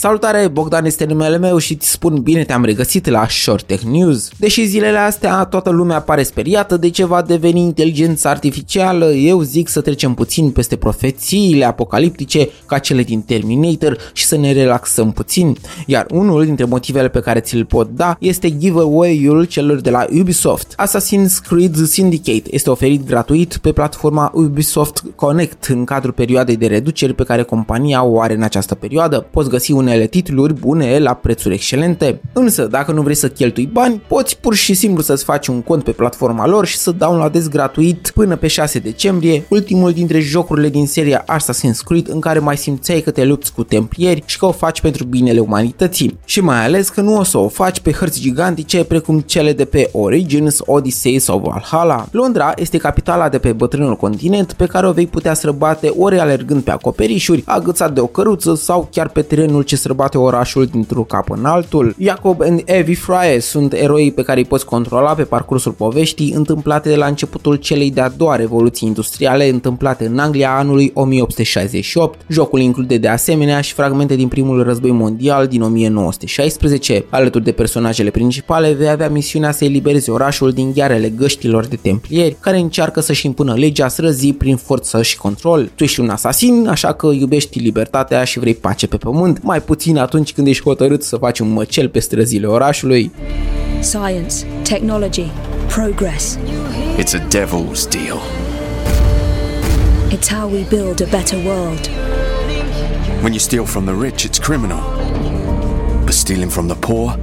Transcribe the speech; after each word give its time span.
Salutare, 0.00 0.48
Bogdan 0.48 0.84
este 0.84 1.04
numele 1.04 1.38
meu 1.38 1.58
și 1.58 1.72
îți 1.72 1.90
spun 1.90 2.20
bine 2.22 2.44
te-am 2.44 2.64
regăsit 2.64 3.06
la 3.08 3.26
Short 3.28 3.66
Tech 3.66 3.82
News. 3.82 4.30
Deși 4.36 4.64
zilele 4.64 4.98
astea 4.98 5.44
toată 5.44 5.70
lumea 5.70 6.00
pare 6.00 6.22
speriată 6.22 6.76
de 6.76 6.90
ce 6.90 7.04
va 7.04 7.22
deveni 7.22 7.60
inteligența 7.60 8.30
artificială, 8.30 9.12
eu 9.12 9.40
zic 9.40 9.68
să 9.68 9.80
trecem 9.80 10.14
puțin 10.14 10.50
peste 10.50 10.76
profețiile 10.76 11.64
apocaliptice 11.64 12.48
ca 12.66 12.78
cele 12.78 13.02
din 13.02 13.20
Terminator 13.20 13.98
și 14.12 14.24
să 14.24 14.36
ne 14.36 14.52
relaxăm 14.52 15.12
puțin. 15.12 15.56
Iar 15.86 16.06
unul 16.10 16.44
dintre 16.44 16.64
motivele 16.64 17.08
pe 17.08 17.20
care 17.20 17.40
ți-l 17.40 17.64
pot 17.64 17.90
da 17.90 18.16
este 18.20 18.56
giveaway-ul 18.58 19.44
celor 19.44 19.80
de 19.80 19.90
la 19.90 20.06
Ubisoft. 20.20 20.74
Assassin's 20.82 21.48
Creed 21.48 21.76
Syndicate 21.76 22.42
este 22.50 22.70
oferit 22.70 23.06
gratuit 23.06 23.56
pe 23.56 23.72
platforma 23.72 24.30
Ubisoft 24.34 25.04
Connect 25.14 25.64
în 25.64 25.84
cadrul 25.84 26.12
perioadei 26.12 26.56
de 26.56 26.66
reduceri 26.66 27.14
pe 27.14 27.24
care 27.24 27.42
compania 27.42 28.04
o 28.04 28.20
are 28.20 28.34
în 28.34 28.42
această 28.42 28.74
perioadă. 28.74 29.26
Poți 29.30 29.48
găsi 29.48 29.72
unele 29.90 30.06
titluri 30.06 30.54
bune 30.54 30.98
la 30.98 31.14
prețuri 31.14 31.54
excelente. 31.54 32.20
Însă, 32.32 32.66
dacă 32.66 32.92
nu 32.92 33.02
vrei 33.02 33.14
să 33.14 33.28
cheltui 33.28 33.66
bani, 33.66 34.02
poți 34.08 34.38
pur 34.40 34.54
și 34.54 34.74
simplu 34.74 35.02
să-ți 35.02 35.24
faci 35.24 35.46
un 35.46 35.62
cont 35.62 35.84
pe 35.84 35.90
platforma 35.90 36.46
lor 36.46 36.66
și 36.66 36.76
să 36.76 36.90
downloadezi 36.90 37.48
gratuit 37.48 38.10
până 38.14 38.36
pe 38.36 38.46
6 38.46 38.78
decembrie 38.78 39.44
ultimul 39.48 39.92
dintre 39.92 40.20
jocurile 40.20 40.68
din 40.68 40.86
seria 40.86 41.24
Assassin's 41.24 41.78
Creed 41.84 42.08
în 42.08 42.20
care 42.20 42.38
mai 42.38 42.56
simțeai 42.56 43.00
că 43.00 43.10
te 43.10 43.24
lupți 43.24 43.52
cu 43.52 43.64
templieri 43.64 44.22
și 44.26 44.38
că 44.38 44.46
o 44.46 44.52
faci 44.52 44.80
pentru 44.80 45.04
binele 45.04 45.40
umanității. 45.40 46.18
Și 46.24 46.40
mai 46.40 46.64
ales 46.64 46.88
că 46.88 47.00
nu 47.00 47.16
o 47.16 47.22
să 47.22 47.38
o 47.38 47.48
faci 47.48 47.80
pe 47.80 47.92
hărți 47.92 48.20
gigantice 48.20 48.84
precum 48.84 49.20
cele 49.20 49.52
de 49.52 49.64
pe 49.64 49.88
Origins, 49.92 50.58
Odyssey 50.66 51.18
sau 51.18 51.38
Valhalla. 51.38 52.06
Londra 52.10 52.52
este 52.56 52.76
capitala 52.76 53.28
de 53.28 53.38
pe 53.38 53.52
bătrânul 53.52 53.96
continent 53.96 54.52
pe 54.52 54.66
care 54.66 54.88
o 54.88 54.92
vei 54.92 55.06
putea 55.06 55.34
străbate 55.34 55.92
ori 55.98 56.18
alergând 56.18 56.62
pe 56.62 56.70
acoperișuri, 56.70 57.42
agățat 57.46 57.92
de 57.92 58.00
o 58.00 58.06
căruță 58.06 58.54
sau 58.54 58.88
chiar 58.90 59.08
pe 59.08 59.22
terenul 59.22 59.62
ce 59.62 59.76
străbate 59.80 60.18
orașul 60.18 60.66
dintr-un 60.66 61.04
cap 61.04 61.30
în 61.30 61.44
altul. 61.44 61.94
Jacob 61.98 62.40
and 62.40 62.62
Evie 62.64 62.94
Fry 62.94 63.40
sunt 63.40 63.72
eroi 63.72 64.12
pe 64.12 64.22
care 64.22 64.38
îi 64.38 64.46
poți 64.46 64.64
controla 64.64 65.14
pe 65.14 65.22
parcursul 65.22 65.72
poveștii 65.72 66.32
întâmplate 66.32 66.88
de 66.88 66.96
la 66.96 67.06
începutul 67.06 67.56
celei 67.56 67.90
de-a 67.90 68.08
doua 68.16 68.36
revoluții 68.36 68.88
industriale 68.88 69.48
întâmplate 69.48 70.06
în 70.06 70.18
Anglia 70.18 70.56
anului 70.56 70.90
1868. 70.94 72.20
Jocul 72.28 72.60
include 72.60 72.96
de 72.96 73.08
asemenea 73.08 73.60
și 73.60 73.72
fragmente 73.72 74.14
din 74.14 74.28
primul 74.28 74.62
război 74.62 74.90
mondial 74.90 75.46
din 75.46 75.62
1916. 75.62 77.04
Alături 77.08 77.44
de 77.44 77.52
personajele 77.52 78.10
principale 78.10 78.72
vei 78.72 78.88
avea 78.88 79.08
misiunea 79.08 79.52
să 79.52 79.64
eliberezi 79.64 80.10
orașul 80.10 80.52
din 80.52 80.72
ghearele 80.72 81.08
găștilor 81.08 81.66
de 81.66 81.76
templieri 81.76 82.36
care 82.40 82.58
încearcă 82.58 83.00
să-și 83.00 83.26
impună 83.26 83.54
legea 83.54 83.88
străzii 83.88 84.32
prin 84.32 84.56
forță 84.56 85.02
și 85.02 85.16
control. 85.16 85.70
Tu 85.74 85.84
ești 85.84 86.00
un 86.00 86.08
asasin, 86.08 86.66
așa 86.68 86.92
că 86.92 87.06
iubești 87.06 87.58
libertatea 87.58 88.24
și 88.24 88.38
vrei 88.38 88.54
pace 88.54 88.86
pe 88.86 88.96
pământ, 88.96 89.42
mai 89.42 89.60
puțin 89.70 89.98
atunci 89.98 90.32
când 90.32 90.46
ești 90.46 90.62
hotărât 90.62 91.02
să 91.02 91.16
faci 91.16 91.38
un 91.38 91.48
măcel 91.48 91.88
pe 91.88 91.98
străzile 91.98 92.46
orașului. 92.46 93.12
Science, 93.80 94.34
technology, 94.62 95.30
progress. 95.68 96.38
It's 96.98 97.14
a 97.14 97.22
devil's 97.28 97.88
deal. 97.88 98.18
It's 100.10 100.28
how 100.28 100.50
we 100.50 100.64
build 100.68 101.00
a 101.00 101.16
better 101.16 101.38
world. 101.44 101.90
When 103.20 103.32
you 103.32 103.38
steal 103.38 103.64
from 103.64 103.84
the 103.84 103.94
rich, 104.00 104.24
it's 104.24 104.38
criminal. 104.38 104.80
But 106.04 106.14
stealing 106.14 106.50
from 106.50 106.66
the 106.66 106.76
poor, 106.76 107.18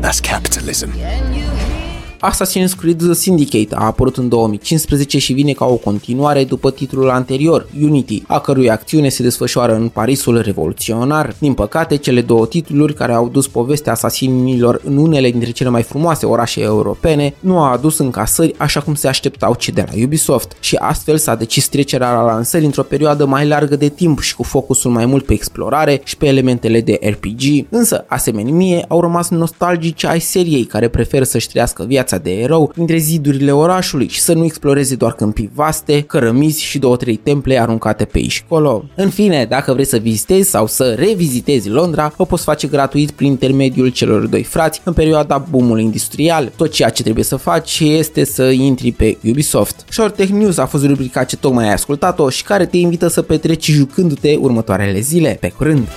that's 0.00 0.20
capitalism. 0.20 0.90
Assassin's 2.20 2.72
Creed 2.78 3.12
Syndicate 3.12 3.74
a 3.74 3.84
apărut 3.84 4.16
în 4.16 4.28
2015 4.28 5.18
și 5.18 5.32
vine 5.32 5.52
ca 5.52 5.64
o 5.64 5.74
continuare 5.74 6.44
după 6.44 6.70
titlul 6.70 7.10
anterior, 7.10 7.66
Unity, 7.82 8.22
a 8.26 8.38
cărui 8.38 8.70
acțiune 8.70 9.08
se 9.08 9.22
desfășoară 9.22 9.74
în 9.74 9.88
Parisul 9.88 10.40
revoluționar. 10.40 11.34
Din 11.38 11.54
păcate, 11.54 11.96
cele 11.96 12.20
două 12.20 12.46
titluri 12.46 12.94
care 12.94 13.12
au 13.12 13.24
adus 13.24 13.48
povestea 13.48 13.92
asasinilor 13.92 14.80
în 14.84 14.96
unele 14.96 15.30
dintre 15.30 15.50
cele 15.50 15.68
mai 15.68 15.82
frumoase 15.82 16.26
orașe 16.26 16.60
europene 16.60 17.34
nu 17.40 17.58
au 17.58 17.72
adus 17.72 17.98
încasări 17.98 18.54
așa 18.58 18.80
cum 18.80 18.94
se 18.94 19.08
așteptau 19.08 19.54
cei 19.54 19.72
de 19.72 19.84
la 19.86 20.02
Ubisoft 20.04 20.56
și 20.60 20.76
astfel 20.76 21.16
s-a 21.18 21.34
decis 21.34 21.68
trecerea 21.68 22.12
la 22.12 22.22
lansări 22.22 22.64
într-o 22.64 22.82
perioadă 22.82 23.26
mai 23.26 23.46
largă 23.46 23.76
de 23.76 23.88
timp 23.88 24.20
și 24.20 24.34
cu 24.34 24.42
focusul 24.42 24.90
mai 24.90 25.06
mult 25.06 25.24
pe 25.24 25.32
explorare 25.32 26.00
și 26.04 26.16
pe 26.16 26.26
elementele 26.26 26.80
de 26.80 26.98
RPG. 27.02 27.66
Însă, 27.68 28.04
asemenea 28.08 28.52
mie, 28.52 28.84
au 28.88 29.00
rămas 29.00 29.28
nostalgici 29.28 30.04
ai 30.04 30.20
seriei 30.20 30.64
care 30.64 30.88
preferă 30.88 31.24
să-și 31.24 31.48
trăiască 31.48 31.84
viața 31.84 32.05
viața 32.06 32.24
de 32.24 32.40
erou 32.40 32.72
dintre 32.74 32.96
zidurile 32.96 33.52
orașului 33.52 34.08
și 34.08 34.20
să 34.20 34.32
nu 34.32 34.44
exploreze 34.44 34.94
doar 34.94 35.12
câmpii 35.12 35.50
vaste, 35.54 36.00
cărămizi 36.00 36.62
și 36.62 36.78
două-trei 36.78 37.16
temple 37.16 37.60
aruncate 37.60 38.04
pe 38.04 38.18
aici 38.18 38.32
școlo. 38.32 38.84
În 38.94 39.10
fine, 39.10 39.46
dacă 39.48 39.72
vrei 39.72 39.84
să 39.84 39.96
vizitezi 39.96 40.50
sau 40.50 40.66
să 40.66 40.94
revizitezi 40.98 41.68
Londra, 41.68 42.12
o 42.16 42.24
poți 42.24 42.44
face 42.44 42.66
gratuit 42.66 43.10
prin 43.10 43.28
intermediul 43.28 43.88
celor 43.88 44.26
doi 44.26 44.42
frați 44.42 44.80
în 44.84 44.92
perioada 44.92 45.46
boomului 45.50 45.82
industrial. 45.82 46.52
Tot 46.56 46.70
ceea 46.70 46.88
ce 46.88 47.02
trebuie 47.02 47.24
să 47.24 47.36
faci 47.36 47.80
este 47.80 48.24
să 48.24 48.42
intri 48.42 48.92
pe 48.92 49.16
Ubisoft. 49.24 49.84
Short 49.88 50.16
Tech 50.16 50.30
News 50.30 50.56
a 50.58 50.66
fost 50.66 50.84
rubrica 50.86 51.24
ce 51.24 51.36
tocmai 51.36 51.64
ai 51.64 51.72
ascultat-o 51.72 52.30
și 52.30 52.42
care 52.42 52.66
te 52.66 52.76
invită 52.76 53.08
să 53.08 53.22
petreci 53.22 53.70
jucându-te 53.70 54.36
următoarele 54.40 55.00
zile. 55.00 55.36
Pe 55.40 55.48
curând! 55.48 55.88